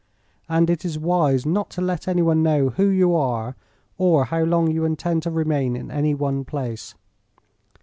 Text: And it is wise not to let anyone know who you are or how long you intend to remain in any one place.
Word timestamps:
And 0.49 0.67
it 0.71 0.83
is 0.83 0.97
wise 0.97 1.45
not 1.45 1.69
to 1.69 1.79
let 1.81 2.07
anyone 2.07 2.41
know 2.41 2.69
who 2.69 2.87
you 2.87 3.15
are 3.15 3.55
or 3.99 4.25
how 4.25 4.41
long 4.41 4.71
you 4.71 4.83
intend 4.83 5.21
to 5.21 5.29
remain 5.29 5.75
in 5.75 5.91
any 5.91 6.15
one 6.15 6.43
place. 6.43 6.95